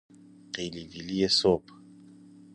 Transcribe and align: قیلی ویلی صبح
قیلی 0.53 0.83
ویلی 0.91 1.19
صبح 1.39 1.67